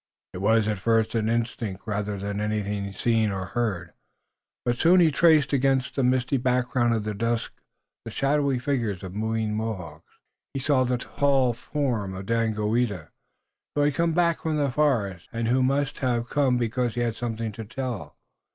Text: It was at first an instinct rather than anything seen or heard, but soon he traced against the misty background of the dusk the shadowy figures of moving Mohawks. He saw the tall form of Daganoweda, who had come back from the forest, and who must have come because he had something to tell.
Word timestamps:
It 0.33 0.39
was 0.39 0.67
at 0.67 0.79
first 0.79 1.13
an 1.13 1.29
instinct 1.29 1.83
rather 1.85 2.17
than 2.17 2.41
anything 2.41 2.91
seen 2.91 3.29
or 3.31 3.45
heard, 3.45 3.91
but 4.65 4.75
soon 4.77 4.99
he 4.99 5.11
traced 5.11 5.53
against 5.53 5.95
the 5.95 6.01
misty 6.01 6.37
background 6.37 6.95
of 6.95 7.03
the 7.03 7.13
dusk 7.13 7.53
the 8.03 8.09
shadowy 8.09 8.57
figures 8.57 9.03
of 9.03 9.13
moving 9.13 9.53
Mohawks. 9.55 10.17
He 10.55 10.59
saw 10.59 10.85
the 10.85 10.97
tall 10.97 11.53
form 11.53 12.15
of 12.15 12.25
Daganoweda, 12.25 13.11
who 13.75 13.81
had 13.81 13.93
come 13.93 14.13
back 14.13 14.39
from 14.39 14.57
the 14.57 14.71
forest, 14.71 15.29
and 15.31 15.47
who 15.47 15.61
must 15.61 15.99
have 15.99 16.27
come 16.29 16.57
because 16.57 16.95
he 16.95 17.01
had 17.01 17.13
something 17.13 17.51
to 17.51 17.63
tell. 17.63 18.17